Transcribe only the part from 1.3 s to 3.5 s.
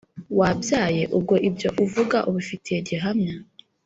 ibyo uvuga ubifitiye gihamya”